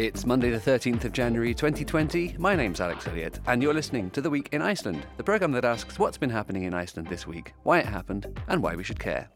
[0.00, 2.36] It's Monday, the 13th of January 2020.
[2.38, 5.66] My name's Alex Elliott, and you're listening to The Week in Iceland, the programme that
[5.66, 8.98] asks what's been happening in Iceland this week, why it happened, and why we should
[8.98, 9.28] care.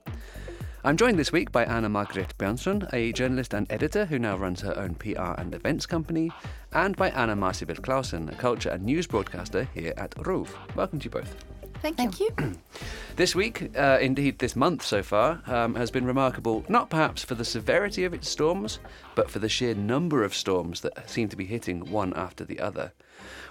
[0.83, 4.63] I'm joined this week by Anna Margret Björnsson, a journalist and editor who now runs
[4.63, 6.33] her own PR and events company,
[6.73, 10.49] and by Anna Marsibil Clausen, a culture and news broadcaster here at RÚV.
[10.77, 11.45] Welcome to you both.
[11.85, 12.31] Thank you.
[12.31, 12.59] Thank you.
[13.17, 17.37] This week, uh, indeed this month so far, um, has been remarkable not perhaps for
[17.37, 18.81] the severity of its storms,
[19.15, 22.59] but for the sheer number of storms that seem to be hitting one after the
[22.59, 22.91] other.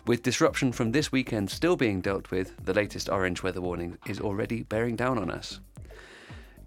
[0.06, 4.20] With disruption from this weekend still being dealt with, the latest orange weather warning is
[4.20, 5.62] already bearing down on us.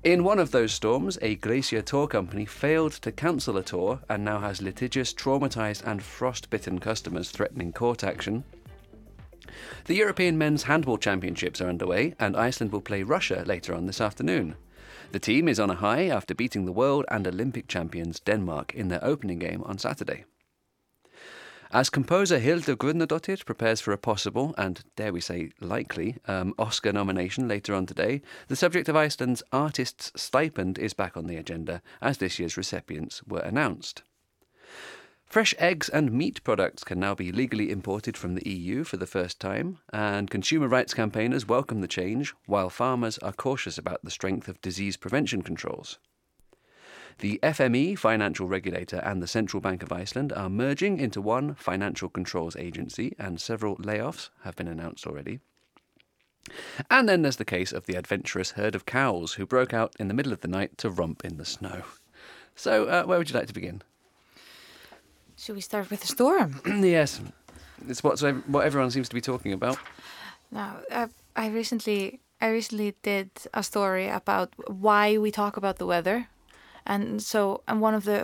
[0.03, 4.25] In one of those storms, a glacier tour company failed to cancel a tour and
[4.25, 8.45] now has litigious, traumatised, and frostbitten customers threatening court action.
[9.87, 14.01] The European Men's Handball Championships are underway, and Iceland will play Russia later on this
[14.01, 14.57] afternoon.
[15.13, 18.89] The team is on a high after beating the world and Olympic champions Denmark in
[18.89, 20.25] their opening game on Saturday.
[21.73, 26.93] As composer Hildur Guðnadóttir prepares for a possible, and dare we say likely, um, Oscar
[26.93, 31.83] nomination later on today, the subject of Iceland's artist's stipend is back on the agenda
[32.01, 34.03] as this year's recipients were announced.
[35.27, 39.07] Fresh eggs and meat products can now be legally imported from the EU for the
[39.07, 44.11] first time, and consumer rights campaigners welcome the change, while farmers are cautious about the
[44.11, 45.99] strength of disease prevention controls.
[47.19, 52.09] The FME, financial regulator, and the Central Bank of Iceland are merging into one financial
[52.09, 55.41] controls agency, and several layoffs have been announced already.
[56.89, 60.09] And then there's the case of the adventurous herd of cows who broke out in
[60.09, 61.83] the middle of the night to romp in the snow.
[62.55, 63.83] So, uh, where would you like to begin?
[65.39, 66.61] Should we start with the storm?
[66.67, 67.21] yes,
[67.89, 69.79] it's what what everyone seems to be talking about.
[70.51, 75.77] Now, I, uh, I recently I recently did a story about why we talk about
[75.77, 76.29] the weather
[76.87, 78.21] and so and one of the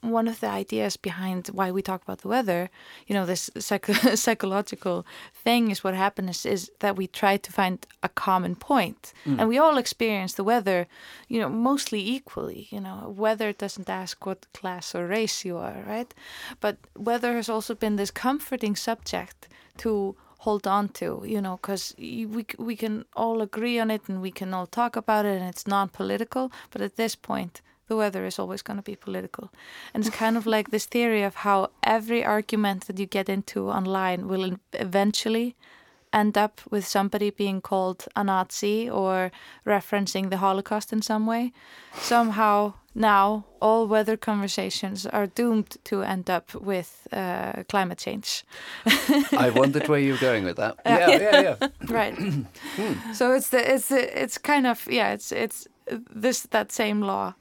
[0.00, 2.70] one of the ideas behind why we talk about the weather
[3.06, 7.86] you know this psych- psychological thing is what happens is, that we try to find
[8.02, 9.38] a common point mm.
[9.38, 10.86] and we all experience the weather
[11.28, 15.82] you know mostly equally you know weather doesn't ask what class or race you are
[15.86, 16.14] right
[16.60, 21.94] but weather has also been this comforting subject to hold on to, you know, because
[21.98, 25.48] we we can all agree on it and we can all talk about it and
[25.48, 26.50] it's non-political.
[26.72, 29.50] But at this point, the weather is always going to be political.
[29.92, 33.70] And it's kind of like this theory of how every argument that you get into
[33.70, 35.56] online will eventually
[36.12, 39.32] end up with somebody being called a Nazi or
[39.66, 41.52] referencing the Holocaust in some way.
[41.94, 48.44] Somehow now all weather conversations are doomed to end up with uh, climate change.
[49.32, 50.76] I wondered where you were going with that.
[50.86, 51.68] Yeah, yeah, yeah.
[51.88, 52.14] right.
[52.76, 53.12] Hmm.
[53.12, 55.68] So it's the it's the, it's kind of yeah it's it's
[56.14, 57.34] this that same law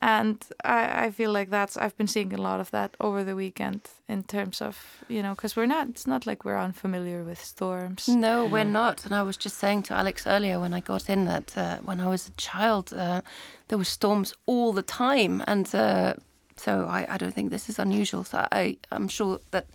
[0.00, 3.34] and I, I feel like that's I've been seeing a lot of that over the
[3.34, 7.42] weekend in terms of you know because we're not it's not like we're unfamiliar with
[7.42, 8.08] storms.
[8.08, 9.04] No, we're not.
[9.04, 12.00] And I was just saying to Alex earlier when I got in that uh, when
[12.00, 13.22] I was a child, uh,
[13.68, 16.14] there were storms all the time, and uh,
[16.56, 18.22] so I, I don't think this is unusual.
[18.24, 19.66] So I I'm sure that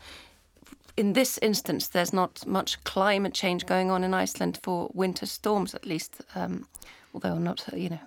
[0.95, 5.73] in this instance, there's not much climate change going on in Iceland for winter storms,
[5.75, 6.21] at least.
[6.35, 6.67] Um,
[7.13, 7.99] although I'm not, you know,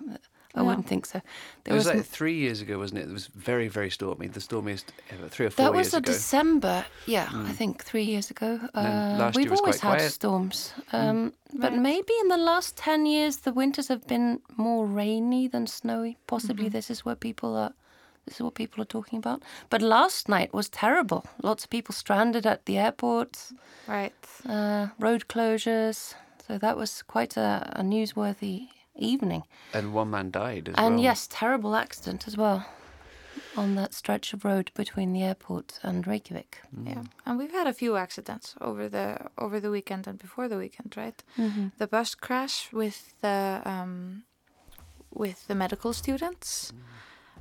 [0.55, 0.65] I no.
[0.65, 1.21] wouldn't think so.
[1.63, 3.09] There it was, was like three years ago, wasn't it?
[3.09, 4.27] It was very, very stormy.
[4.27, 5.99] The stormiest ever, three or four that years ago.
[5.99, 7.45] That was a December, yeah, mm.
[7.45, 8.59] I think three years ago.
[8.73, 10.11] Uh, we've always had quiet.
[10.11, 10.73] storms.
[10.91, 10.99] Mm.
[10.99, 11.33] Um, mm.
[11.61, 11.81] But right.
[11.81, 16.17] maybe in the last 10 years, the winters have been more rainy than snowy.
[16.27, 16.73] Possibly mm-hmm.
[16.73, 17.73] this is where people are.
[18.25, 19.41] This is what people are talking about.
[19.69, 21.25] But last night was terrible.
[21.41, 23.53] Lots of people stranded at the airport.
[23.87, 24.13] Right.
[24.45, 26.13] Uh, road closures.
[26.45, 29.43] So that was quite a, a newsworthy evening.
[29.73, 30.87] And one man died as and well.
[30.87, 32.65] And yes, terrible accident as well
[33.55, 36.59] on that stretch of road between the airport and Reykjavik.
[36.75, 36.87] Mm.
[36.87, 40.57] Yeah, and we've had a few accidents over the over the weekend and before the
[40.57, 41.23] weekend, right?
[41.37, 41.67] Mm-hmm.
[41.77, 44.23] The bus crash with the um,
[45.13, 46.71] with the medical students.
[46.71, 46.79] Mm.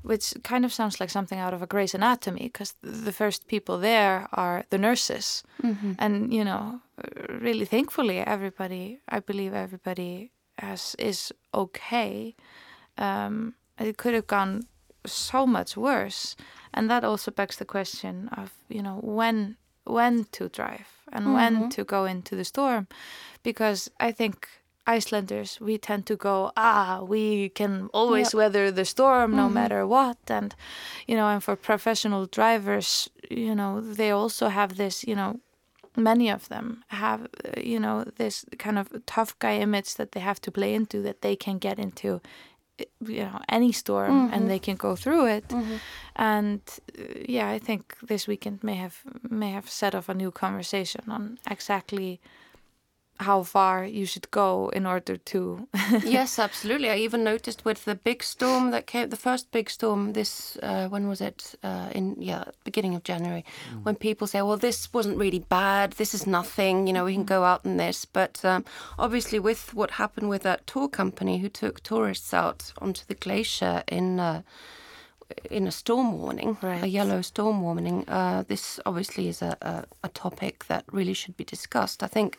[0.03, 3.79] Which kind of sounds like something out of a Grey's Anatomy, because the first people
[3.79, 5.95] there are the nurses, mm-hmm.
[5.99, 6.81] and you know,
[7.29, 12.35] really thankfully, everybody, I believe everybody as is okay.
[12.99, 14.67] Um, it could have gone
[15.05, 16.37] so much worse,
[16.73, 21.31] and that also begs the question of you know when when to drive and mm
[21.31, 21.37] -hmm.
[21.37, 21.69] when mm-hmm.
[21.69, 22.87] to go into the storm,
[23.43, 24.49] because I think
[24.87, 28.35] Icelanders we tend to go ah we can always yep.
[28.35, 29.55] weather the storm no mm -hmm.
[29.55, 30.55] matter what and
[31.09, 35.41] you know and for professional drivers you know they also have this you know
[35.97, 40.21] many of them have uh, you know this kind of tough guy image that they
[40.21, 42.21] have to play into that they can get into
[43.09, 44.33] you know any storm Mhm.
[44.33, 45.81] and they can go through it Mhm.
[46.17, 46.61] and
[46.99, 48.95] uh, yeah i think this weekend may have
[49.31, 52.21] may have set off a new conversation on exactly
[53.19, 55.69] how far you should go in order to
[56.05, 56.91] yes, absolutely.
[56.91, 60.13] I even noticed with the big storm that came, the first big storm.
[60.13, 61.55] This uh, when was it?
[61.63, 63.45] Uh, in yeah, beginning of January,
[63.83, 65.93] when people say, "Well, this wasn't really bad.
[65.93, 66.87] This is nothing.
[66.87, 68.65] You know, we can go out in this." But um,
[68.99, 73.83] obviously, with what happened with that tour company who took tourists out onto the glacier
[73.89, 74.21] in.
[74.21, 74.43] Uh,
[75.51, 80.09] in a storm warning, a yellow storm warning, uh, this obviously is a, a, a
[80.09, 82.03] topic that really should be discussed.
[82.03, 82.39] I think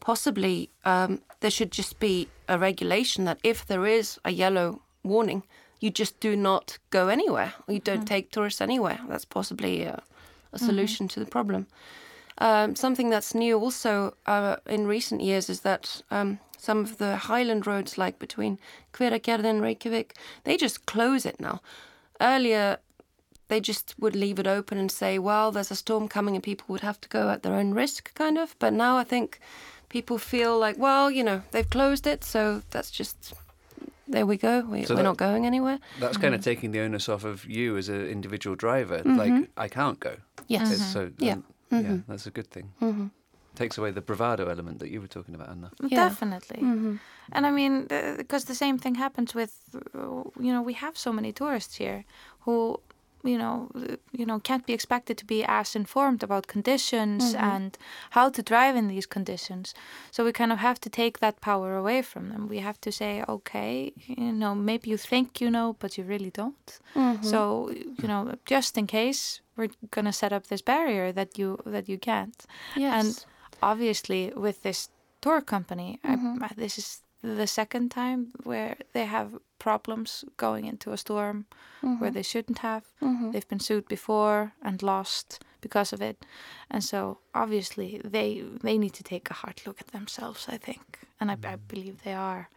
[0.00, 5.42] possibly um, there should just be a regulation that if there is a yellow warning,
[5.80, 7.52] you just do not go anywhere.
[7.68, 9.00] You don't take tourists anywhere.
[9.08, 10.02] That's possibly a,
[10.52, 11.66] a solution to the problem.
[12.38, 17.16] Um, something that's new also uh, in recent years is that um, some of the
[17.16, 18.58] highland roads, like between
[18.92, 20.14] Hveragerði and Reykjavik,
[20.44, 21.60] they just close it now.
[22.20, 22.78] Earlier,
[23.48, 26.66] they just would leave it open and say, well, there's a storm coming and people
[26.68, 28.54] would have to go at their own risk, kind of.
[28.58, 29.40] But now I think
[29.88, 33.34] people feel like, well, you know, they've closed it, so that's just,
[34.08, 34.60] there we go.
[34.62, 35.78] We, So we're that- not going anywhere.
[36.00, 38.98] That's kind of taking the onus off of you as an individual driver.
[39.04, 39.16] Mhm.
[39.18, 40.16] Like, I can't go.
[40.48, 40.70] Yes.
[40.72, 41.32] It's so Yeah.
[41.34, 42.04] um, yeah, Mhm.
[42.08, 42.72] that's a good thing.
[42.78, 43.06] hmm
[43.56, 45.70] Takes away the bravado element that you were talking about, Anna.
[45.80, 46.08] Yeah.
[46.08, 46.96] definitely hmm
[47.32, 47.86] And I mean,
[48.16, 49.52] because the same thing happens with,
[49.94, 52.04] you know, we have so many tourists here
[52.40, 52.80] who,
[53.22, 53.70] you know,
[54.12, 57.40] you know, can't be expected to be as informed about conditions Mhm.
[57.54, 57.78] and
[58.10, 59.74] how to drive in these conditions.
[60.10, 62.48] So we kind of have to take that power away from them.
[62.48, 66.30] We have to say, okay, you know, maybe you think you know, but you really
[66.30, 66.80] don't.
[66.94, 67.26] Mm-hmm.
[67.30, 67.70] So
[68.02, 71.98] you know, just in case, we're gonna set up this barrier that you that you
[71.98, 72.44] can't
[72.76, 72.92] yes.
[72.94, 73.24] and
[73.62, 74.88] obviously with this
[75.20, 76.42] tour company Mhm.
[76.42, 81.46] I, this is the second time where they have problems going into a storm
[81.98, 82.84] where they shouldn't have.
[83.00, 86.26] Hmm they've been sued before and lost because of it.
[86.70, 90.98] And so obviously they they need to take a hard look at themselves i think.
[91.20, 92.48] And i, I believe they are.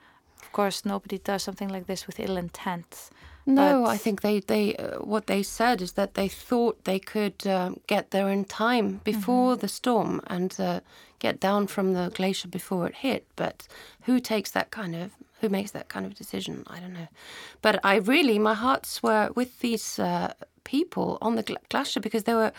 [0.44, 3.10] Of course nobody does something like this with ill intent
[3.50, 7.00] No, But- I think they they uh, what they said is that they thought they
[7.00, 10.80] could um, get there in time before the storm and uh,
[11.20, 13.24] get down from the glacier before it hit.
[13.36, 13.68] But
[14.06, 15.12] who takes that kind of
[15.42, 16.64] who makes that kind of decision?
[16.68, 17.08] I don't know.
[17.62, 20.34] But I really my hearts were with these uh,
[20.64, 22.52] people on the gla- glacier because they were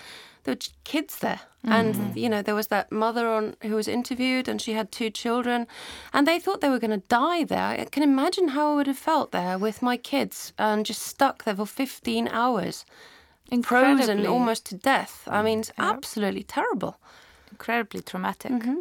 [0.49, 1.41] there were kids there.
[1.65, 2.19] And mm-hmm.
[2.19, 5.67] you know there was that mother on who was interviewed, and she had two children,
[6.13, 7.81] and they thought they were going to die there.
[7.81, 11.45] I can imagine how I would have felt there with my kids and just stuck
[11.45, 12.85] there for 15 hours,
[13.63, 15.27] frozen Incredibly- almost to death.
[15.27, 15.91] I mm, mean, it's Yeah.
[15.91, 16.95] absolutely terrible.
[17.51, 18.81] incredibly traumatic Mm-hmm.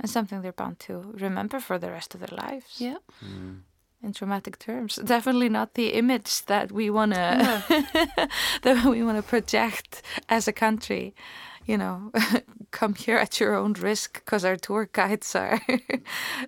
[0.00, 2.98] and something they're bound to remember for the rest of their lives Yeah.
[3.22, 3.60] Mm.
[4.04, 4.96] In traumatic terms.
[5.04, 7.64] Definitely not the image that we wanna
[8.62, 11.14] that we wanna project as a country.
[11.66, 12.12] You know,
[12.72, 15.58] come here at your own risk because our tour guides are,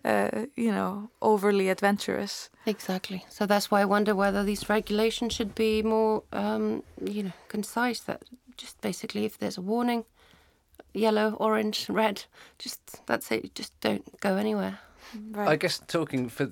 [0.05, 2.51] uh, you know, overly adventurous.
[2.67, 3.25] Exactly.
[3.31, 8.01] So that's why I wonder whether these regulations should be more, um, you know, concise.
[8.01, 8.25] That
[8.59, 10.05] just basically, if there's a warning,
[10.93, 12.25] yellow, orange, red,
[12.59, 13.55] just that's it.
[13.55, 14.81] Just don't go anywhere.
[15.31, 15.49] Right.
[15.49, 16.47] I guess talking for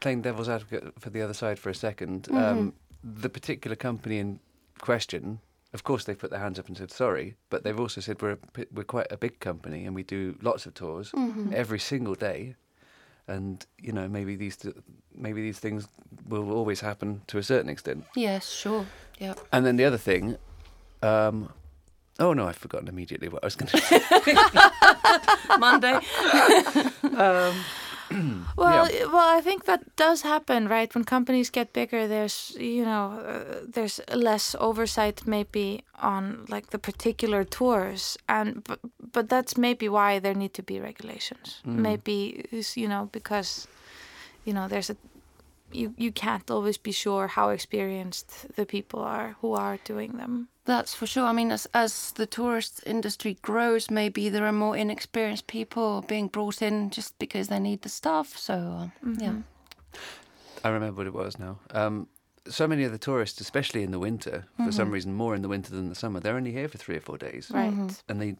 [0.00, 2.36] playing devil's advocate for the other side for a 2nd Mm-hmm.
[2.36, 4.40] um, the particular company in
[4.78, 5.40] question,
[5.72, 8.32] of course, they've put their hands up and said sorry, but they've also said we're
[8.32, 11.52] a, we're quite a big company and we do lots of tours Mm-hmm.
[11.54, 12.56] every single day,
[13.28, 14.74] and you know maybe these th-
[15.14, 15.86] maybe these things
[16.28, 18.04] will always happen to a certain extent.
[18.16, 18.84] Yes, sure.
[19.18, 19.34] Yeah.
[19.52, 20.36] And then the other thing,
[21.02, 21.50] um,
[22.18, 23.98] oh no, I've forgotten immediately what I was going to say.
[25.58, 26.00] Monday.
[28.56, 30.94] Well, well, I think that does happen, right?
[30.94, 36.78] When companies get bigger, there's you know, uh, there's less oversight maybe on like the
[36.78, 38.80] particular tours, and but
[39.12, 41.62] but that's maybe why there need to be regulations.
[41.64, 43.66] Maybe is, you know because
[44.44, 44.96] you know there's a
[45.72, 50.48] you you can't always be sure how experienced the people are who are doing them.
[50.70, 51.24] That's for sure.
[51.24, 56.28] I mean, as as the tourist industry grows, maybe there are more inexperienced people being
[56.28, 58.38] brought in just because they need the stuff.
[58.38, 58.86] So uh,
[59.18, 59.34] yeah.
[60.62, 61.58] I remember what it was now.
[61.72, 62.06] Um,
[62.46, 65.48] so many of the tourists, especially in the winter, for some reason more in the
[65.48, 68.02] winter than the summer, they're only here for three or four days, Right.
[68.08, 68.36] and they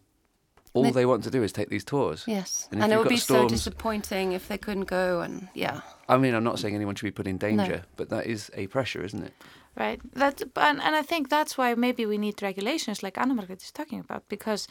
[0.73, 2.23] all They- they, want to do is take these tours.
[2.27, 5.19] Yes, And and, it would got be so disappointing if they couldn't go.
[5.19, 8.25] And yeah, I mean, I'm not saying anyone should be put in danger, but that
[8.25, 9.33] is a pressure, isn't it?
[9.73, 10.01] Right.
[10.13, 13.71] That and, and I think that's why maybe we need regulations like Anna Margaret is
[13.71, 14.67] talking about because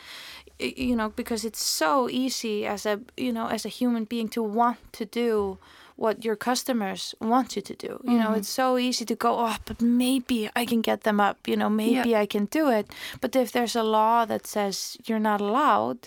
[0.60, 4.28] y- you know because it's so easy as a you know as a human being
[4.30, 5.58] to want to do
[6.04, 7.92] what your customers want you to do.
[8.10, 8.38] You know, Mhm.
[8.38, 11.36] it's so easy to go, oh, but maybe I can get them up.
[11.50, 12.86] You know, maybe I can do it.
[13.22, 14.76] But if there's a law that says
[15.06, 15.98] you're not allowed,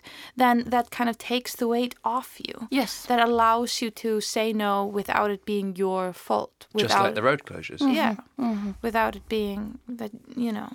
[0.42, 2.56] then that kind of takes the weight off you.
[2.72, 3.06] Yes.
[3.06, 6.68] That allows you to say no without it being your fault.
[6.76, 7.82] Just like the road closures.
[8.02, 8.74] yeah, Mhm.
[8.82, 9.62] without it being
[10.00, 10.12] that
[10.46, 10.70] you know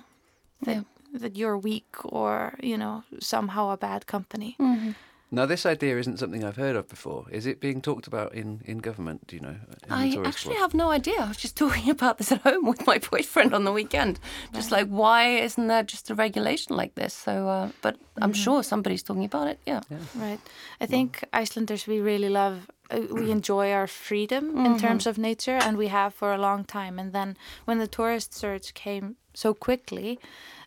[0.65, 0.83] that Yeah.
[1.21, 2.31] that you're weak or
[2.69, 4.55] you know somehow a bad company.
[5.31, 7.27] Now, this idea isn't something I've heard of before.
[7.31, 9.27] Is it being talked about in, in government?
[9.27, 9.55] Do you know?
[9.89, 10.61] I actually world?
[10.61, 11.19] have no idea.
[11.19, 14.19] I was just talking about this at home with my boyfriend on the weekend.
[14.53, 17.13] Just like, why isn't there just a regulation like this?
[17.13, 19.59] So, uh, but I'm sure somebody's talking about it.
[19.65, 19.81] Yeah.
[20.15, 20.39] Right.
[20.81, 25.59] I think Icelanders we really love uh, we enjoy our freedom in terms of nature
[25.61, 29.53] and we have for a long time and then when the tourist surge came so
[29.53, 30.19] quickly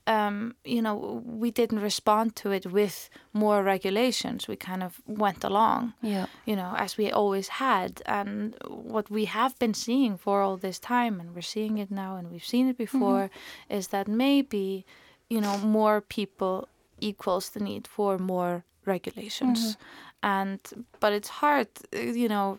[0.06, 4.49] um, you know we didn't respond to it with more regulations.
[4.49, 6.26] We kind of went along Yeah.
[6.47, 8.02] you know as we always had.
[8.06, 12.16] And what we have been seeing for all this time and we're seeing it now
[12.16, 13.30] and we've seen it before
[13.68, 14.85] is that maybe
[15.30, 16.68] you know more people
[17.00, 19.76] equals the need for more regulations.
[20.23, 20.61] And
[21.00, 22.59] but it's hard uh, you know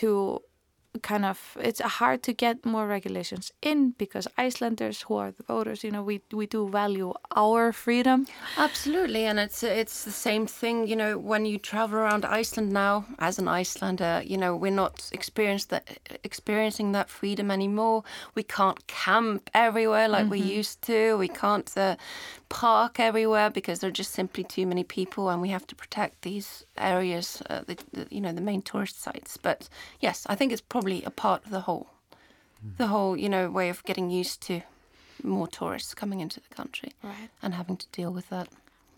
[0.00, 0.40] to
[1.02, 5.84] kind of it's hard to get more regulations in because Icelanders who are the voters
[5.84, 10.86] you know we we do value our freedom Absolutely, and it's it's the same thing.
[10.86, 15.10] You know, when you travel around Iceland now, as an Icelander, you know we're not
[15.12, 18.04] experienced that experiencing that freedom anymore.
[18.34, 21.16] We can't camp everywhere like we used to.
[21.18, 21.96] We can't uh,
[22.48, 26.22] park everywhere because there are just simply too many people, and we have to protect
[26.22, 27.42] these areas.
[27.50, 29.36] Uh, the, the, you know, the main tourist sites.
[29.36, 29.68] But
[30.00, 31.88] yes, I think it's probably a part of the whole,
[32.76, 34.62] the whole you know way of getting used to
[35.22, 38.48] more tourists coming into the country right and having to deal with that.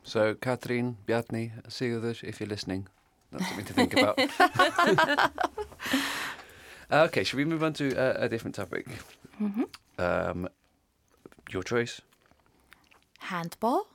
[0.02, 2.86] So, Katrín, Bjarni, Sigurður, if you're listening,
[3.32, 4.20] that's something to think about.
[7.06, 8.86] okay, should we move on to uh, a different topic?
[9.98, 10.48] Um,
[11.50, 12.00] your choice?
[13.18, 13.86] handball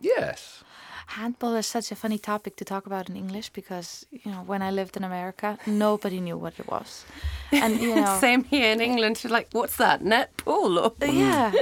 [0.00, 0.62] Yes.
[1.10, 4.62] Handball is such a funny topic to talk about in English because, you know, when
[4.62, 7.04] I lived in America, nobody knew what it was.
[7.50, 9.22] And, you know, Same here in England.
[9.22, 10.02] You're like, what's that?
[10.02, 10.94] Netball?
[11.00, 11.06] Or...
[11.06, 11.52] yeah.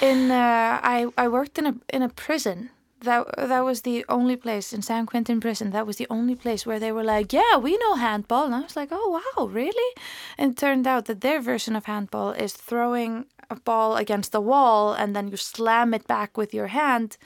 [0.00, 2.70] In uh, I I worked in a in a prison.
[3.02, 5.70] That that was the only place in San Quentin prison.
[5.70, 8.60] That was the only place where they were like, "Yeah, we know handball." And I
[8.60, 9.90] was like, "Oh wow, really?"
[10.38, 14.40] And it turned out that their version of handball is throwing a ball against the
[14.40, 17.16] wall and then you slam it back with your hand.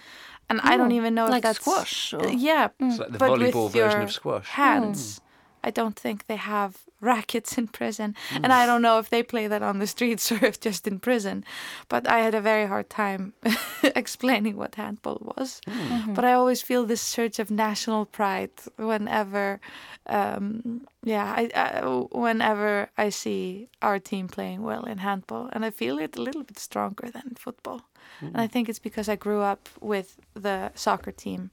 [0.51, 3.19] And I don't Oh, even know if like that's squash or- Yeah, It's like the
[3.19, 4.47] but with volleyball version your of squash.
[4.49, 5.19] Hands.
[5.19, 5.69] Hmm.
[5.69, 8.67] I don't think they have rackets in prison, and I mm.
[8.67, 11.45] don't know if they play that on the streets or if just in prison.
[11.89, 13.35] But I had a very hard time
[13.83, 15.61] explaining what handball was.
[15.67, 15.75] Mm.
[15.75, 16.15] Mm-hmm.
[16.15, 19.61] But I always feel this surge of national pride whenever,
[20.07, 25.71] um, yeah, I, I, whenever I see our team playing well in handball, and I
[25.71, 27.83] feel it a little bit stronger than in football.
[28.21, 28.51] And I mm.
[28.51, 31.51] think it's because I grew up with the soccer team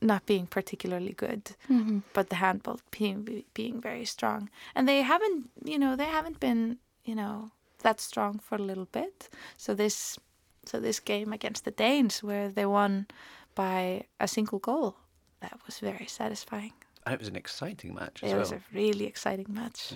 [0.00, 1.98] not being particularly good, Mm-hmm.
[2.12, 4.50] but the handball being being very strong.
[4.74, 7.50] And they haven't, you know, they haven't been, you know,
[7.82, 9.28] that strong for a little bit.
[9.56, 10.18] So this,
[10.64, 13.06] so this game against the Danes, where they won
[13.54, 14.96] by a single goal,
[15.40, 16.72] that was very satisfying.
[17.04, 19.92] And it was an exciting match as It was a really exciting match.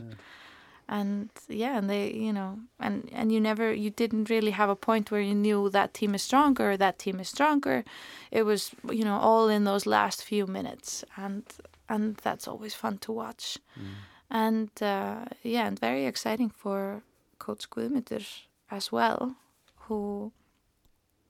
[0.92, 4.74] And yeah, and they, you know, and and you never, you didn't really have a
[4.74, 7.84] point where you knew that team is stronger, that team is stronger.
[8.32, 11.44] It was, you know, all in those last few minutes, and
[11.88, 13.58] and that's always fun to watch.
[14.30, 17.02] And uh, yeah, and very exciting for
[17.38, 18.26] Coach Guðmundur
[18.70, 19.36] as well,
[19.86, 20.32] who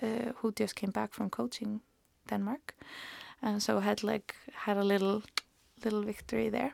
[0.03, 1.81] uh, who just came back from coaching
[2.29, 2.75] Denmark,
[3.43, 5.23] and so had like had a little
[5.85, 6.73] little victory there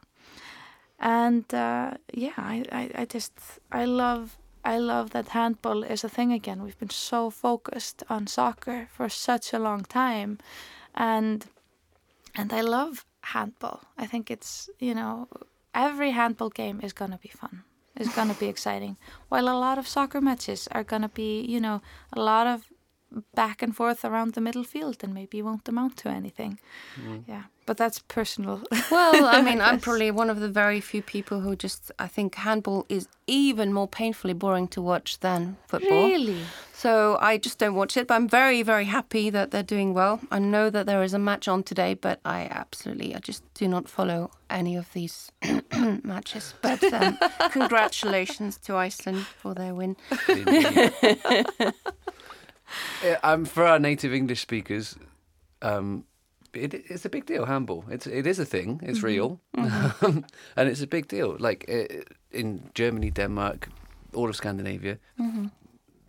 [0.99, 3.33] and uh, yeah I, I, I just
[3.71, 6.63] i love i love that handball is a thing again.
[6.63, 10.39] We've been so focused on soccer for such a long time.
[10.95, 11.47] And
[12.35, 13.81] and i love handball.
[13.99, 15.29] I think it's you know
[15.75, 17.65] every handball game is gonna be fun.
[17.95, 18.97] It's gonna be exciting.
[19.29, 22.65] While a lot of soccer matches are gonna be you know a lot of
[23.35, 26.59] back and forth around the middle field and maybe won't amount to anything
[27.27, 31.41] yeah but that's personal Well, I mean, I'm probably one of the very few people
[31.41, 36.07] who just, I think handball is even more painfully boring to watch than football.
[36.07, 39.95] really So I just don't watch it, but I'm very, very happy that they're doing
[39.95, 40.21] well.
[40.31, 43.67] I know that there is a match on today, but I absolutely, I just do
[43.67, 45.33] not follow any of these
[46.05, 46.55] matches.
[46.63, 47.19] But um,
[47.51, 49.97] congratulations to Iceland for their win.
[53.03, 53.19] Indeed.
[53.23, 54.97] Yeah, um, for our native English speakers,
[55.63, 56.05] um,
[56.53, 57.45] it, it's a big deal.
[57.47, 57.85] Handball.
[57.91, 58.81] It's it is a thing.
[58.83, 59.07] It's Mm-hmm.
[59.07, 59.41] real,
[60.57, 61.37] and it's a big deal.
[61.39, 63.69] Like uh, in Germany, Denmark,
[64.15, 65.47] all of Scandinavia, Mm-hmm.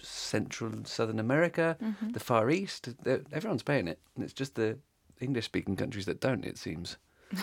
[0.03, 1.75] Central and Southern America,
[2.13, 2.89] the Far East.
[3.31, 4.77] Everyone's paying it, and it's just the
[5.19, 6.45] English-speaking countries that don't.
[6.45, 6.97] It seems.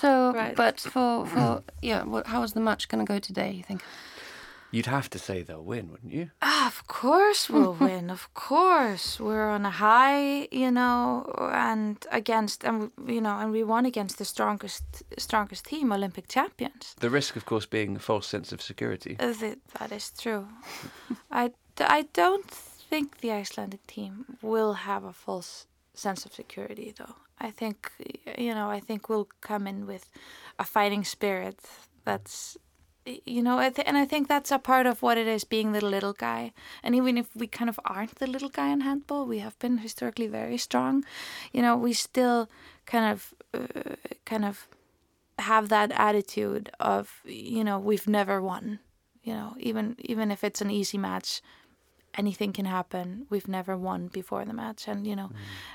[0.00, 0.56] So, Right.
[0.56, 3.52] but for for yeah, what, how is the match going to go today?
[3.52, 3.82] You think?
[4.74, 6.30] You'd have to say they'll win, wouldn't you?
[6.42, 8.10] Ah, of course we'll win.
[8.10, 13.62] Of course, we're on a high, you know, and against, and you know, and we
[13.62, 14.84] won against the strongest,
[15.16, 16.96] strongest team, Olympic champions.
[16.98, 19.16] The risk, of course, being a false sense of security.
[19.20, 20.48] Uh, th- that is true.
[21.30, 22.50] I I don't
[22.90, 27.14] think the Icelandic team will have a false sense of security, though.
[27.38, 27.90] I think,
[28.38, 30.10] you know, I think we'll come in with
[30.58, 31.60] a fighting spirit
[32.04, 32.56] that's,
[33.06, 35.72] you know, I th- and I think that's a part of what it is being
[35.72, 36.52] the little guy.
[36.82, 39.78] And even if we kind of aren't the little guy in handball, we have been
[39.78, 41.04] historically very strong.
[41.52, 42.48] You know, we still
[42.86, 44.68] kind of, uh, kind of
[45.38, 48.78] have that attitude of, you know, we've never won
[49.24, 51.42] you know even even if it's an easy match
[52.16, 55.30] anything can happen we've never won before the match and you know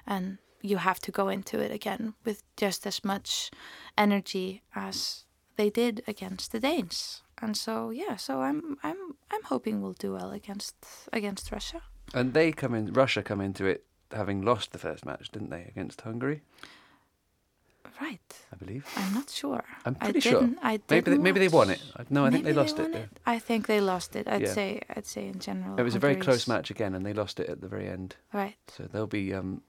[0.07, 3.50] and you have to go into it again with just as much
[3.98, 5.25] energy as
[5.60, 7.74] they did against the Danes and so
[8.04, 9.00] yeah so i'm i'm
[9.34, 10.75] i'm hoping we'll do well against
[11.20, 11.80] against russia
[12.13, 12.86] And they come in.
[13.04, 13.80] Russia come into it
[14.22, 16.39] having lost the first match, didn't they, against Hungary?
[18.01, 18.86] right I believe.
[19.01, 20.42] i'm not sure I'm I pretty sure.
[20.42, 21.82] didn't- I Maybe they, didn't maybe they won it.
[21.98, 22.92] I- No, I think they Maybe lost it.
[22.94, 23.06] yeah.
[23.36, 24.54] i think they lost it i'd Yeah.
[24.60, 27.39] say i'd say in general It was a very close match again, and they lost
[27.39, 28.16] it at the very end.
[28.34, 29.62] right So they'll be um,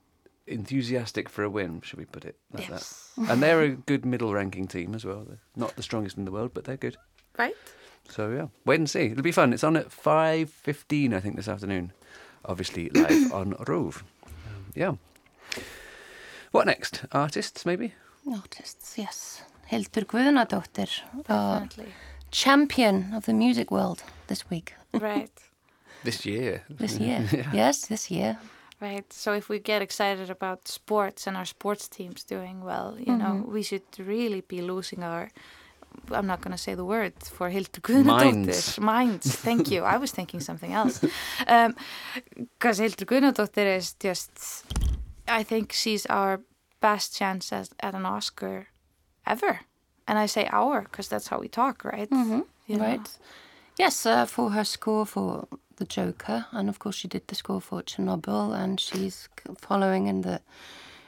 [0.46, 3.30] enthusiastic for a win, should we put it like yes that?
[3.30, 5.24] And they're a good middle-ranking team as well.
[5.26, 6.96] They're not the strongest in the world, but they're good.
[7.38, 7.54] right
[8.08, 9.06] So yeah, wait and see.
[9.12, 9.52] It'll be fun.
[9.52, 11.92] It's on at five fifteen, I think, this afternoon.
[12.44, 14.02] Obviously live on RÚV.
[14.74, 14.94] Yeah.
[16.52, 17.04] What next?
[17.12, 17.94] Artists, maybe?
[18.32, 19.42] Artists, yes.
[19.66, 20.90] Hildur Guðnadóttir,
[21.28, 21.66] uh,
[22.32, 25.30] champion of the music world this week, right
[26.04, 26.64] This year.
[26.68, 27.28] this year.
[27.52, 28.36] Yes, this year.
[28.80, 29.12] Right.
[29.12, 33.44] So if we get excited about sports and our sports teams doing well, you know,
[33.46, 35.28] we should really be losing our.
[36.12, 38.46] I'm not going to say the word for Hildur Guðnadóttir.
[38.46, 38.78] Minds.
[38.78, 39.36] Minds.
[39.36, 39.82] Thank you.
[39.82, 41.00] I was thinking something else.
[42.58, 44.64] Because Hildur Guðnadóttir is just,
[45.28, 46.40] I think she's our
[46.80, 48.68] best chance at, at an Oscar
[49.26, 49.60] ever.
[50.06, 52.08] And I say our because that's how we talk, right?
[52.08, 52.84] hmm You know?
[52.84, 53.18] Right.
[53.78, 55.48] Yes, uh, for her score for
[55.80, 60.20] The Joker, and of course she did the score for Chernobyl, and she's following in
[60.20, 60.40] the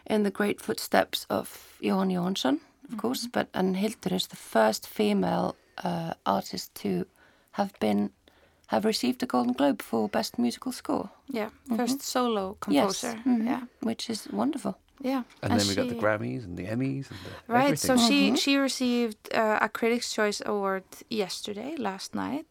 [0.07, 2.59] in the great footsteps of Jóhann Jóhannsson,
[2.91, 3.29] of course.
[3.33, 5.55] But and Hildur is the first female
[5.85, 7.05] uh, artist to
[7.53, 8.11] have been
[8.69, 11.11] have received a Golden Globe for Best Musical Score.
[11.29, 11.51] Yeah.
[11.69, 13.09] 1st solo composer.
[13.17, 13.61] Yes, mhm, Yeah.
[13.83, 14.75] which is wonderful.
[15.05, 15.23] Yeah.
[15.43, 17.79] And, then we got the Grammys and the Emmys and the Right.
[17.79, 18.37] So everything.
[18.37, 22.47] she she received uh, a Critics' Choice Award yesterday, last night,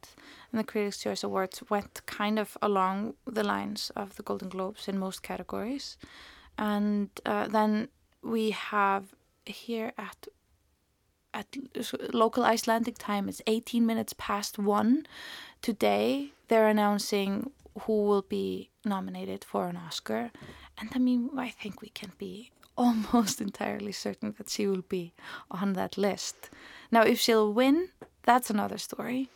[0.51, 4.87] and the Critics' Choice Awards went kind of along the lines of the Golden Globes
[4.87, 5.97] in most categories,
[6.57, 7.87] and uh, then
[8.21, 9.13] we have
[9.45, 10.27] here at
[11.33, 11.55] at
[12.13, 15.05] local Icelandic time it's 18 minutes past one.
[15.61, 17.51] Today they're announcing
[17.83, 20.31] who will be nominated for an Oscar.
[20.77, 25.13] And I mean I think we can be almost entirely certain that she will be
[25.49, 26.49] on that list.
[26.91, 27.89] Now if she'll win
[28.23, 29.29] that's another story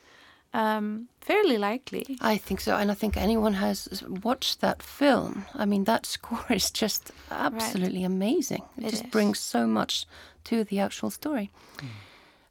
[0.56, 5.46] um, fairly likely I think so, and I think anyone has watched that film.
[5.54, 8.64] I mean, that score is just absolutely amazing.
[8.78, 9.12] It, It just is.
[9.12, 10.06] brings so much
[10.44, 11.50] to the actual story.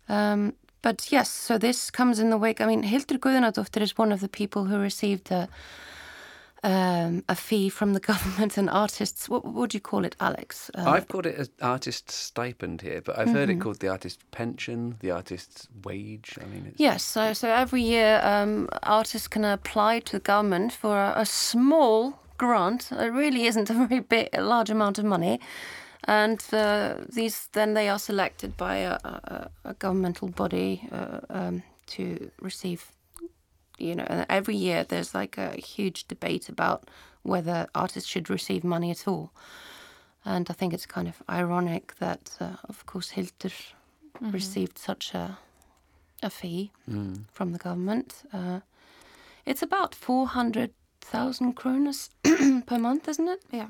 [0.09, 2.61] Um, but yes, so this comes in the wake.
[2.61, 5.49] I mean, Hildur Guðnadóttir is one of the people who received a,
[6.65, 9.29] um, a fee from the government and artists.
[9.29, 10.71] What would you call it, Alex?
[10.75, 13.37] Uh, I've called it an artist stipend here, but I've Mm-hmm.
[13.37, 16.39] heard it called the artist pension, the artist's wage.
[16.43, 20.73] I mean, it's, Yes, so, so every year um, artists can apply to the government
[20.73, 22.91] for a, a small grant.
[22.93, 25.39] It really isn't a very big, a large amount of money,
[26.09, 31.63] and uh, these then they are selected by a, a, a governmental body uh, um,
[31.87, 32.91] to receive.
[33.79, 36.89] You know, and every year there's like a huge debate about
[37.23, 39.33] whether artists should receive money at all.
[40.25, 43.51] And I think it's kind of ironic that, uh, of course, Hildur
[44.21, 45.39] received such a
[46.23, 47.25] a fee Mm.
[47.33, 48.23] from the government.
[48.33, 48.61] Uh,
[49.45, 52.09] it's about 400,000 kronas
[52.67, 53.43] per month, isn't it?
[53.51, 53.69] yeah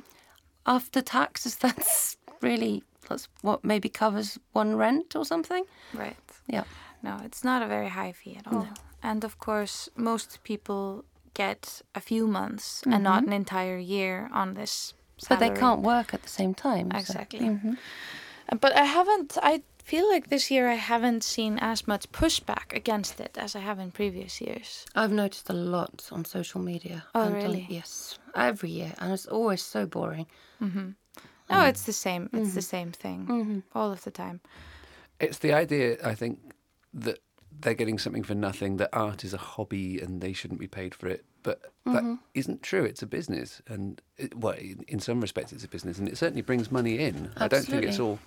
[0.67, 5.65] After taxes, that's really that's what maybe covers one rent or something.
[5.95, 6.65] right Yeah.
[7.03, 8.69] No, it's not a very high fee at all.
[9.05, 13.33] And of course, most people get a few months and not mm-hmm.
[13.33, 14.95] an entire year on this
[15.29, 16.91] But they can't work at the same time.
[16.91, 17.41] so- Exactly.
[17.41, 17.77] Mhm.
[18.49, 19.39] Uh, But I haven't.
[19.43, 23.61] I feel like this year I haven't seen as much pushback against it as I
[23.61, 24.87] have in previous years.
[24.95, 27.05] I've noticed a lot on social media.
[27.15, 27.67] Oh, and on- really?
[27.69, 30.27] yes, every year, and it's always so boring.
[31.51, 32.29] No, it's the same.
[32.33, 32.77] It's the mm-hmm.
[32.77, 34.41] same thing all of the time.
[35.21, 36.39] It's the idea, I think,
[37.03, 37.19] that
[37.61, 40.95] they're getting something for nothing, that art is a hobby and they shouldn't be paid
[40.95, 41.25] for it.
[41.43, 42.15] But that mm-hmm.
[42.35, 42.85] isn't true.
[42.85, 43.61] It's a business.
[43.67, 45.99] And, it, well, in, in some respects, it's a business.
[45.99, 47.31] And it certainly brings money in.
[47.37, 48.19] I don't think it's all.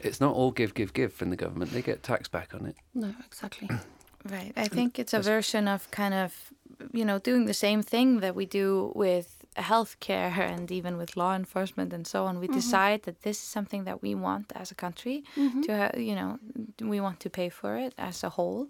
[0.00, 1.70] It's not all give, give, give from the government.
[1.70, 2.76] They get tax back on it.
[2.94, 3.68] No, exactly.
[4.30, 4.52] Right.
[4.56, 6.52] I think it's a version of kind of,
[6.92, 11.34] you know, doing the same thing that we do with healthcare and even with law
[11.34, 12.38] enforcement and so on.
[12.38, 12.56] We mm-hmm.
[12.56, 15.62] decide that this is something that we want as a country mm-hmm.
[15.62, 16.38] to, ha- you know,
[16.80, 18.68] we want to pay for it as a whole.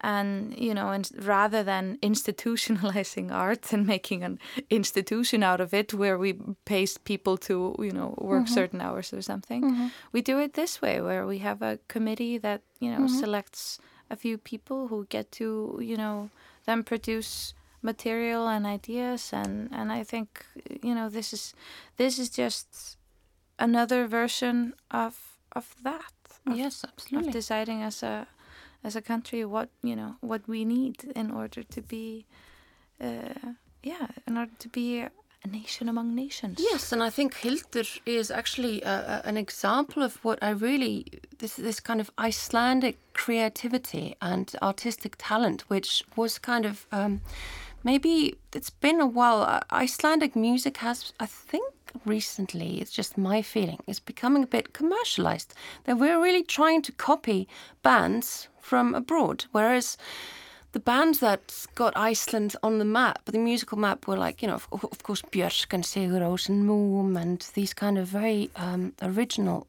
[0.00, 4.38] And, you know, and rather than institutionalizing art and making an
[4.70, 8.54] institution out of it where we pay people to, you know, work mm-hmm.
[8.54, 12.62] certain hours or something, we do it this way where we have a committee that,
[12.80, 13.78] you know, selects
[14.12, 16.30] a few people who get to you know
[16.66, 20.44] then produce material and ideas and and I think
[20.82, 21.54] you know this is
[21.96, 22.96] this is just
[23.58, 26.12] another version of of that
[26.46, 28.26] of, yes, of deciding as a
[28.84, 32.26] as a country what you know what we need in order to be
[33.00, 35.10] uh, yeah in order to be a,
[35.44, 36.58] a nation among nations.
[36.60, 41.06] Yes, and I think Hildur is actually uh, uh, an example of what I really
[41.38, 47.20] this this kind of Icelandic creativity and artistic talent, which was kind of um,
[47.84, 49.62] maybe it's been a while.
[49.70, 51.72] Icelandic music has, I think,
[52.04, 52.80] recently.
[52.80, 53.78] It's just my feeling.
[53.86, 55.54] It's becoming a bit commercialized.
[55.84, 57.48] That we're really trying to copy
[57.82, 59.96] bands from abroad, whereas
[60.72, 64.54] the bands that got Iceland on the map, the musical map, were like, you know,
[64.54, 68.94] of, of course, Björk and Sigur Rós and múm and these kind of very um,
[69.02, 69.66] original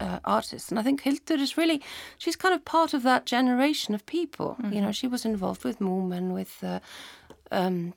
[0.00, 0.70] uh, artists.
[0.70, 1.80] And I think Hildur is really,
[2.18, 4.56] she's kind of part of that generation of people.
[4.70, 6.80] You know, she was involved with múm and with, uh,
[7.50, 7.94] um,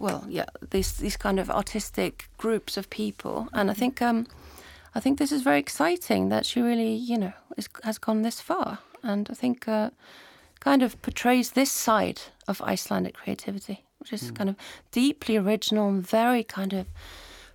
[0.00, 3.48] well, yeah, these these kind of artistic groups of people.
[3.52, 4.26] And I think, um,
[4.94, 8.40] I think this is very exciting that she really, you know, is, has gone this
[8.40, 8.78] far.
[9.02, 9.68] And I think.
[9.68, 9.90] Uh,
[10.66, 14.56] kind of portrays this side of Icelandic creativity, which is kind of
[14.90, 16.86] deeply original and very kind of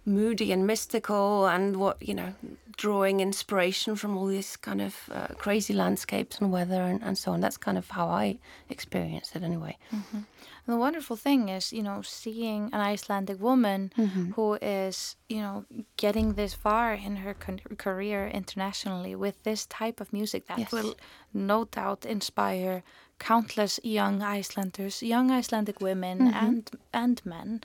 [0.05, 2.33] moody and mystical, and what you know,
[2.77, 7.31] drawing inspiration from all these kind of uh, crazy landscapes and weather and, and so
[7.31, 7.41] on.
[7.41, 9.77] That's kind of how I experience it anyway.
[9.91, 14.31] And the wonderful thing is, you know, seeing an Icelandic woman Mm-hmm.
[14.31, 15.65] who is, you know,
[15.97, 20.71] getting this far in her con- career internationally with this type of music that Yes.
[20.71, 20.95] will
[21.33, 22.83] no doubt inspire
[23.19, 26.45] countless young Icelanders, young Icelandic women Mm-hmm.
[26.45, 27.61] and and men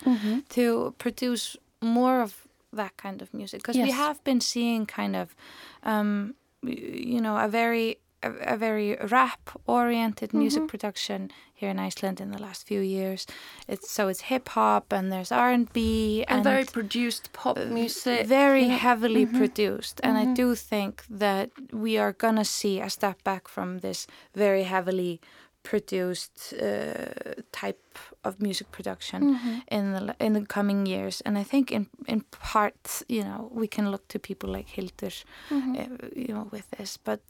[0.51, 5.35] to produce more of that kind of music because we have been seeing kind of
[5.83, 10.67] um, you know a very a, a very rap oriented music Mm-hmm.
[10.69, 13.27] production here in Iceland in the last few years
[13.69, 18.27] it's so it's hip hop and there's R&B And, very produced pop music.
[18.27, 18.77] very know.
[18.77, 23.79] heavily produced and i do think that we are gonna see a step back from
[23.79, 25.21] this very heavily
[25.71, 27.83] produced uh, type
[28.23, 29.59] of music production mm-hmm.
[29.77, 31.23] in the in the coming years.
[31.27, 35.15] And i think in in part you know we can look to people like hildur
[35.51, 35.75] mm-hmm.
[35.81, 36.99] uh, you know with this.
[37.09, 37.21] But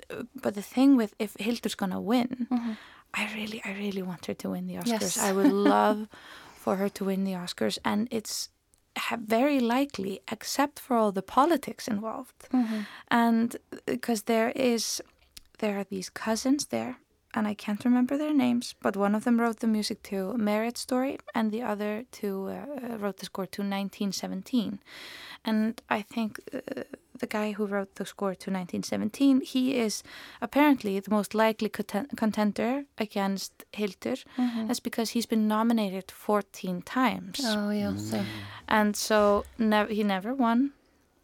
[0.42, 2.72] but the thing with if hildur's gonna win mm-hmm.
[3.20, 5.16] i really i really want her to win the oscars.
[5.16, 5.28] Yes.
[5.28, 5.98] i would love
[6.66, 7.78] for her to win the oscars.
[7.84, 8.48] And it's
[9.20, 12.48] very likely, except for all the politics involved.
[13.08, 15.02] And uh, because there is,
[15.58, 16.96] there are these cousins there,
[17.36, 20.78] and I can't remember their names, but one of them wrote the music to Marriage
[20.78, 24.80] Story, and the other to uh, wrote the score to 1917.
[25.44, 26.82] And I think uh,
[27.18, 30.02] the guy who wrote the score to 1917, he is
[30.40, 34.16] apparently the most likely conten- contender against Hildur.
[34.66, 38.24] That's because he's been nominated 14 times Oh yeah, so
[38.68, 39.44] and so
[39.88, 40.72] he never won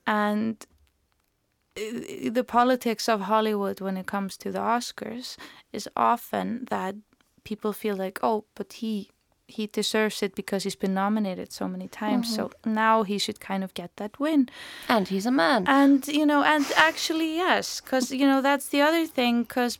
[0.06, 0.66] and uh,
[1.74, 5.36] the politics of hollywood when it comes to the oscars
[5.72, 6.94] is often that
[7.44, 9.10] people feel like oh but he
[9.52, 12.34] he deserves it because he's been nominated so many times.
[12.34, 12.74] So mm-hmm.
[12.74, 14.48] now he should kind of get that win.
[14.88, 15.64] And he's a man.
[15.68, 19.78] and you know and actually yes because you know that's the other thing because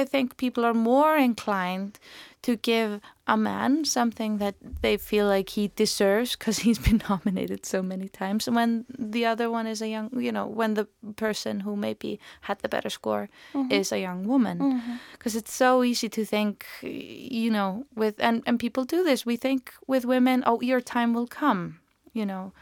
[0.00, 1.98] i think people are more inclined
[2.44, 7.64] to give a man something that they feel like he deserves because he's been nominated
[7.64, 8.48] so many times.
[8.48, 12.58] When the other one is a young you know when the person who maybe had
[12.58, 13.72] the better score mm-hmm.
[13.72, 14.58] is a young woman.
[14.58, 14.96] Mm-hmm.
[15.12, 19.24] Because it's so easy to think you know with and and people do this.
[19.24, 21.80] We think with women oh your time will come
[22.12, 22.52] you know.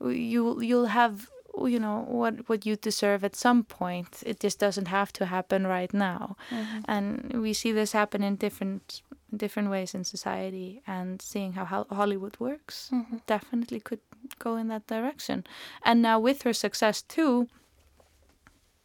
[0.00, 1.28] You you'll have
[1.66, 4.22] you know what what you deserve at some point.
[4.26, 6.80] It just doesn't have to happen right now, mm-hmm.
[6.86, 9.02] and we see this happen in different
[9.36, 10.82] different ways in society.
[10.86, 13.18] And seeing how Hol- Hollywood works mm-hmm.
[13.26, 14.00] definitely could
[14.38, 15.44] go in that direction.
[15.82, 17.48] And now with her success too,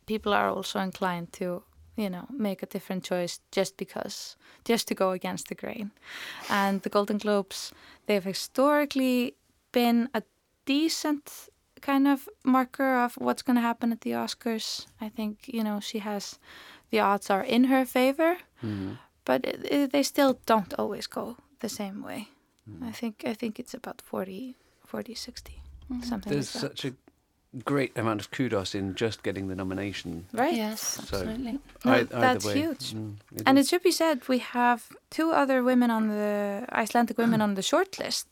[0.06, 1.64] people are also inclined to
[2.00, 5.92] you know make a different choice just because just to go against the grain
[6.50, 7.74] and the golden globes
[8.06, 9.36] they've historically
[9.72, 10.22] been a
[10.66, 11.50] decent
[11.82, 15.80] kind of marker of what's going to happen at the oscars i think you know
[15.80, 16.40] she has
[16.92, 18.94] the odds are in her favor mm-hmm.
[19.30, 21.26] But it, it, they still don't always go
[21.60, 22.22] the same way
[22.90, 25.62] i think i think it's about 40 40 60
[26.04, 26.94] something There's like that such a
[27.74, 30.12] great amount of kudos in just getting the nomination.
[30.42, 31.56] right Yes, So- absolutely.
[31.86, 32.54] No, that's way.
[32.62, 32.86] huge.
[32.94, 33.66] Mm, it And is.
[33.66, 34.80] it should be said, we have
[35.18, 38.28] two other women on the Icelandic women on the shortlist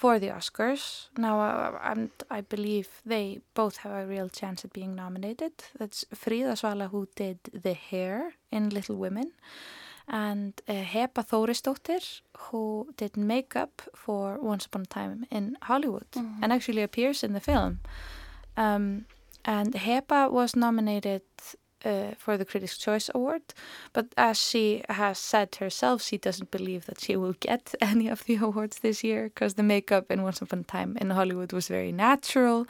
[0.00, 0.82] for the Oscars.
[1.26, 5.52] Now, uh, I'm, I believe they both have a real chance at being nominated.
[5.78, 9.28] That's Frida Svala, who did the hair in Little Women,
[10.08, 16.06] and uh, Heba Þórisdóttir, who did makeup for Once Upon a Time in Hollywood,
[16.42, 17.80] and actually appears in the film.
[18.56, 19.06] Um,
[19.44, 21.22] and Heba was nominated
[21.84, 23.42] uh, for the Critics' Choice Award,
[23.92, 28.24] but as she has said herself, she doesn't believe that she will get any of
[28.24, 31.68] the awards this year because the makeup in Once Upon a Time in Hollywood was
[31.68, 32.66] very natural,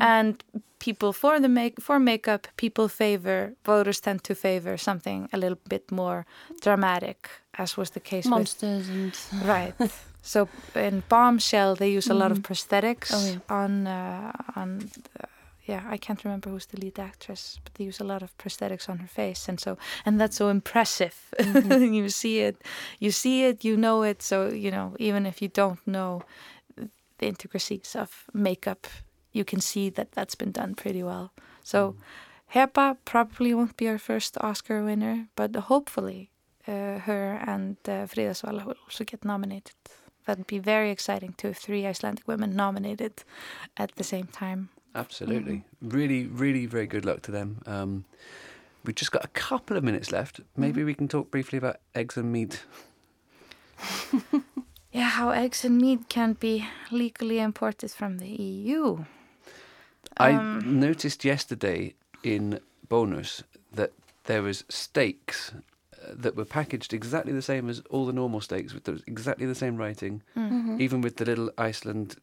[0.00, 0.42] and
[0.78, 5.58] people for the make for makeup, people favor voters tend to favor something a little
[5.68, 6.24] bit more
[6.60, 9.12] dramatic, as was the case with Monsters and
[9.44, 9.74] right.
[10.22, 12.46] So in Bombshell, they use a lot of Mhm.
[12.48, 13.56] prosthetics Oh, yeah.
[13.56, 14.90] on uh, on.
[15.68, 18.88] Yeah, I can't remember who's the lead actress, but they use a lot of prosthetics
[18.88, 19.76] on her face, and so
[20.06, 21.14] and that's so impressive.
[21.70, 22.56] you see it,
[22.98, 24.22] you see it, you know it.
[24.22, 26.22] So you know, even if you don't know
[27.18, 28.86] the intricacies of makeup,
[29.32, 31.32] you can see that that's been done pretty well.
[31.62, 31.96] So
[32.54, 36.30] Heba probably won't be our first Oscar winner, but hopefully
[36.66, 39.76] uh, her and uh, Frida Svala will also get nominated.
[40.24, 43.24] That'd be very exciting to have three Icelandic women nominated
[43.76, 44.70] at the same time.
[44.94, 45.64] Absolutely.
[45.84, 45.88] Mm-hmm.
[45.96, 47.60] Really, really very good luck to them.
[47.66, 48.04] Um,
[48.84, 50.40] we've just got a couple of minutes left.
[50.56, 50.86] Maybe Mm-hmm.
[50.86, 52.64] we can talk briefly about eggs and meat.
[54.90, 59.04] Yeah, how eggs and meat can be legally imported from the EU.
[60.16, 63.92] I Um, noticed yesterday in Bonus that
[64.24, 68.72] there was steaks uh, that were packaged exactly the same as all the normal steaks,
[68.72, 70.80] with the, exactly the same writing, Mm.
[70.80, 72.16] even with the little Iceland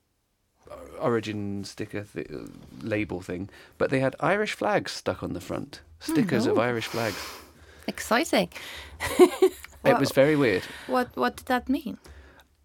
[0.99, 2.27] origin sticker th-
[2.81, 3.49] label thing.
[3.77, 6.61] But they had Irish flags stuck on the front, hmm, stickers of no.
[6.61, 7.17] Irish flags.
[7.87, 8.49] exciting.
[9.85, 10.63] It was very weird.
[10.87, 11.97] What what did that mean?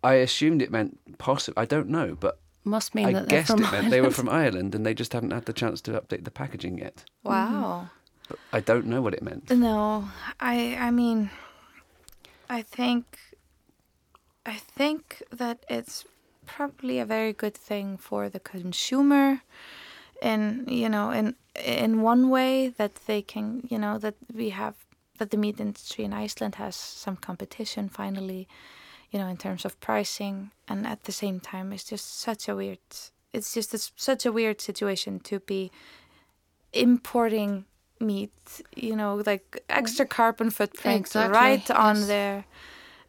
[0.02, 1.60] I assumed it meant possible.
[1.62, 4.74] I don't know, but Must mean I that guessed it meant they were from Ireland
[4.74, 7.04] and they just haven't had the chance to update the packaging yet.
[7.22, 7.90] Wow.
[8.28, 9.50] But I don't know what it meant.
[9.50, 10.08] No,
[10.40, 11.30] I I mean,
[12.48, 13.04] I think
[14.46, 16.04] I think that it's
[16.56, 19.42] probably a very good thing for the consumer,
[20.22, 21.34] in you know, in
[21.64, 24.74] in one way that they can, you know, that we have
[25.18, 28.48] that the meat industry in Iceland has some competition finally,
[29.10, 32.54] you know, in terms of pricing, and at the same time, it's just such a
[32.54, 32.78] weird.
[33.32, 35.70] It's just it's such a weird situation to be
[36.72, 37.64] importing
[37.98, 42.06] meat, you know, like extra carbon footprint Exactly, right on yes.
[42.06, 42.44] there.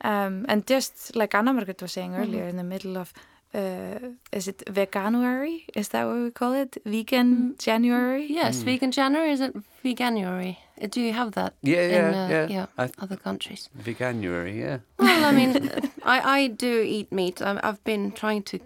[0.04, 3.13] Um, and just like Anna Margaret was saying earlier, in the middle of,
[3.54, 4.00] uh,
[4.32, 5.66] is it Veganuary?
[5.76, 6.78] Is that what we call it?
[6.86, 8.26] Vegan January?
[8.30, 9.32] Yes, vegan January.
[9.32, 10.58] Is it veganuary?
[10.82, 12.66] Uh, Do you have that Yeah, yeah, in uh, yeah.
[12.78, 13.70] I, other countries?
[13.78, 14.78] Veganuary, yeah.
[14.98, 15.70] Well, I mean,
[16.04, 17.42] I, I do eat meat.
[17.42, 18.60] I, I've been trying to,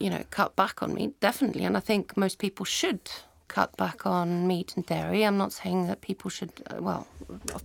[0.00, 1.64] you know, cut back on meat, definitely.
[1.64, 3.00] And I think most people should
[3.48, 5.22] cut back on meat and dairy.
[5.24, 7.06] I'm not saying that people should, uh, well,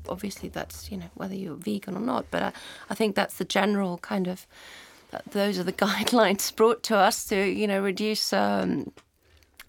[0.08, 2.26] obviously that's, you know, whether you're vegan or not.
[2.32, 2.52] But I,
[2.90, 4.91] I think that's the general kind of, that
[5.32, 8.34] those are the guidelines brought to us to, you know, reduce.
[8.34, 8.92] Um,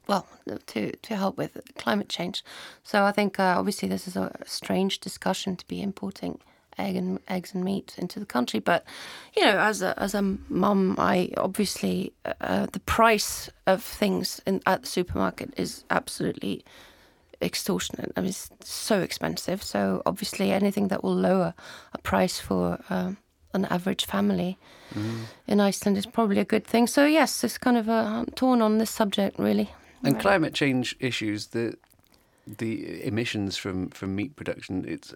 [0.09, 0.27] well,
[0.67, 2.45] to to help with climate change.
[2.83, 6.41] So I think uh, obviously this is a strange discussion to be importing
[6.79, 8.61] egg and eggs and meat into the country.
[8.61, 8.85] But
[9.37, 14.61] you know, as a as a mum, I obviously uh, the price of things in,
[14.67, 16.65] at the supermarket is absolutely
[17.41, 18.13] extortionate.
[18.17, 19.63] I mean, it's so expensive.
[19.63, 21.55] So obviously, anything that will lower
[21.93, 23.19] a price for um,
[23.55, 24.59] an average family
[24.95, 25.25] mm-hmm.
[25.47, 26.87] in Iceland is probably a good thing.
[26.87, 29.71] So yes, it's kind of a, I'm torn on this subject really.
[30.05, 31.77] And climate change issues, the
[32.47, 35.15] the emissions from, from meat production, it's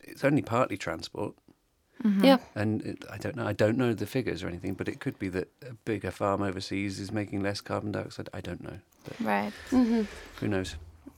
[0.00, 1.34] it's only partly transport.
[2.04, 2.24] Mm-hmm.
[2.24, 2.38] Yeah.
[2.54, 3.46] And it, I don't know.
[3.46, 6.42] I don't know the figures or anything, but it could be that a bigger farm
[6.42, 8.28] overseas is making less carbon dioxide.
[8.32, 8.78] I don't know.
[9.04, 9.52] But Right.
[9.70, 10.02] hmm
[10.36, 10.76] who knows?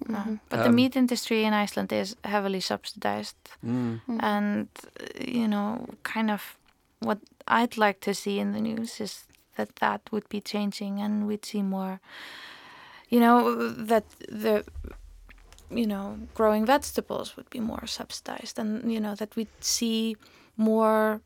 [0.09, 0.39] No.
[0.49, 4.01] But the Um, meat industry in Iceland is heavily subsidized, Mm.
[4.21, 4.69] and
[5.01, 5.05] uh,
[5.41, 6.57] you know, kind of
[7.01, 11.27] what I'd like to see in the news is that that would be changing, and
[11.27, 12.01] we'd see more.
[13.09, 14.65] You know that the
[15.71, 20.17] you know growing vegetables would be more subsidized, and you know that we'd see
[20.57, 21.21] more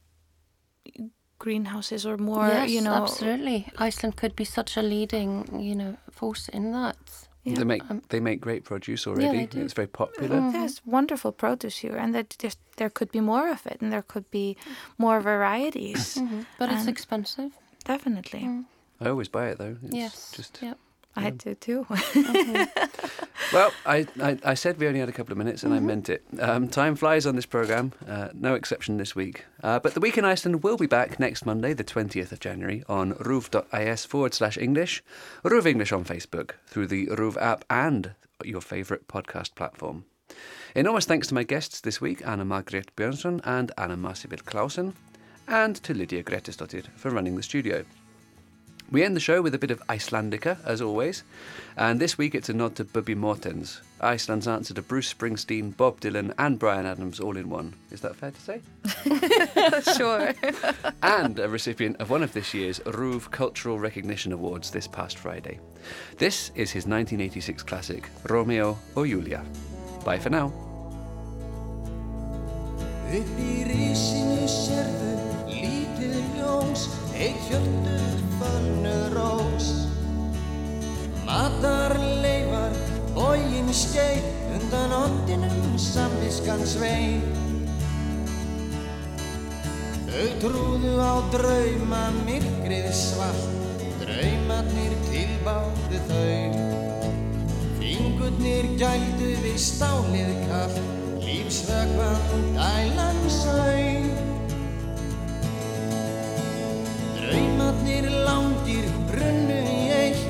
[1.39, 2.49] greenhouses or more.
[2.49, 3.67] yes, you know, absolutely.
[3.79, 6.97] Iceland could be such a leading, you know, force in that.
[7.47, 7.59] Yeah.
[7.59, 9.39] They make Um, they make great produce already.
[9.39, 9.61] they do.
[9.65, 10.37] It's very popular.
[10.41, 10.53] Mhm.
[10.53, 12.37] There's wonderful produce here, and that
[12.77, 14.57] there could be more of it, and there could be
[14.99, 16.17] more varieties.
[16.17, 16.47] Mhm.
[16.59, 17.51] But it's expensive.
[17.85, 18.65] Definitely, Mm.
[19.01, 19.77] I always buy it though.
[19.83, 20.33] It's Yes.
[20.37, 20.79] Just Yep.
[21.17, 21.87] I do too.
[23.53, 25.87] well, I, I I said we only had a couple of minutes, and I Mm-hmm.
[25.87, 26.23] meant it.
[26.39, 27.93] Um, time flies on this program.
[28.09, 29.45] Uh, no exception this week.
[29.63, 32.83] Uh, but the week in Iceland will be back next Monday, the twentieth of January,
[32.89, 35.03] on ruv.is forward slash English,
[35.45, 38.13] RÚV English on Facebook, through the RÚV app, and
[38.45, 40.05] your favourite podcast platform.
[40.75, 44.93] Enormous thanks to my guests this week, Anna Margret Björnsson and Anna Marsibil Clausen,
[45.49, 47.85] and to Lydía Grétarsdóttir for running the studio.
[48.91, 51.25] We end the show with a bit of Icelandica, as always,
[51.77, 56.01] and this week it's a nod to Bubbi Morthens, Iceland's answer to Bruce Springsteen, Bob
[56.01, 57.75] Dylan, and Bryan Adams all in one.
[57.91, 58.61] Is that fair to say?
[59.97, 60.33] sure.
[61.03, 65.59] and a recipient of one of this year's RÚV Cultural Recognition Awards this past Friday.
[66.19, 69.45] This is his 1986 classic, Romeo o Julia.
[70.05, 70.53] Bye for now.
[73.07, 75.13] Upp í rísinu sérðu
[75.47, 79.69] lítið ljós, eitt hjörtuð fönnuð rós.
[81.27, 82.77] Matarleifar,
[83.17, 84.27] bógin skeið,
[84.57, 87.25] undan ondinum samviskan sveið.
[90.07, 93.49] Þau trúðu á drauma, myrkrið svart,
[94.01, 97.11] draumarnir tilbáðu þau.
[97.81, 100.79] Fingurnir gældu við stálið kall,
[101.25, 104.26] lífsvökvann dælan sau.
[109.27, 110.27] Brunnu í eitt,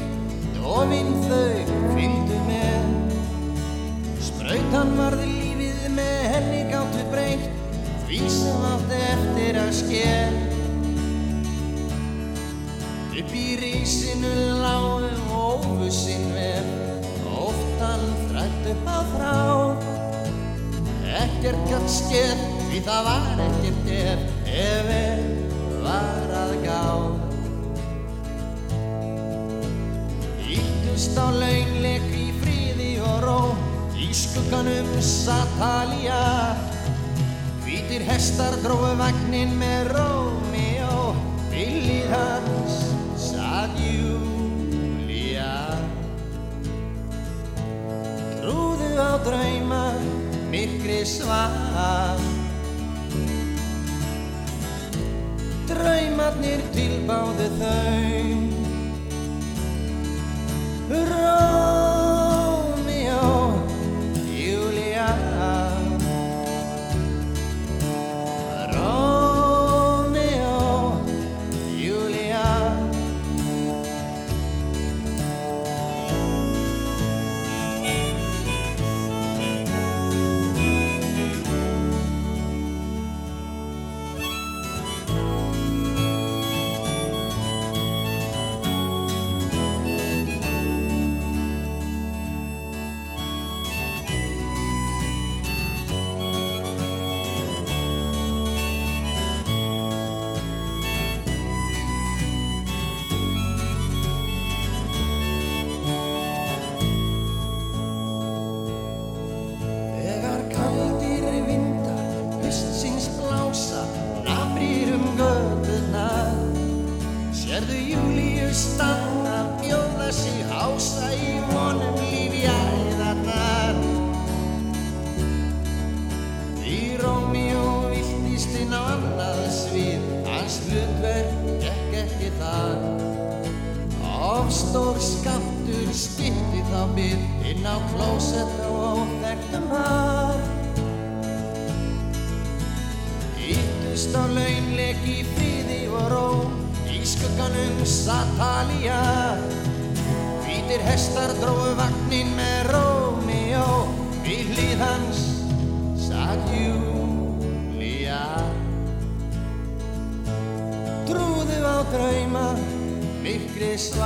[0.57, 2.87] dofinn þau fylgdu með.
[4.25, 7.45] Sprautan varði lífið með henni gáttu breytt,
[8.07, 10.39] því sem átti eftir að sker.
[13.17, 14.33] Upp í rísinu
[14.63, 16.73] lágu ófu sinn vef,
[17.27, 19.37] óttan þrætt upp á þrá.
[21.21, 27.26] Ekkert gatt skeð, því það var ekkert ef, ef ef var að gá.
[30.97, 33.41] Íttust á launleik í fríði og ró,
[34.01, 36.57] í skugganum Satalía.
[37.67, 41.11] Hvítir hestar dróðu vagnin með Rómeó,
[41.51, 42.79] billið hans
[43.27, 45.53] sað Júlía.
[48.41, 49.85] Trúðu á drauma,
[50.49, 52.25] myrkri svar.
[55.69, 58.46] Draumarnir tilbáðu þau.
[60.89, 61.96] rojo.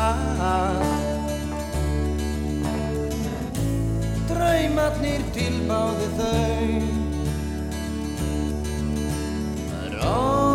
[0.00, 0.84] Svar
[4.30, 6.68] Draumatnir tilbáði þau.
[9.96, 10.49] Ró